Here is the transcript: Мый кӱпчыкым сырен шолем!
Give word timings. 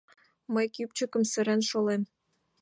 Мый 0.53 0.65
кӱпчыкым 0.75 1.23
сырен 1.31 1.61
шолем! 1.69 2.01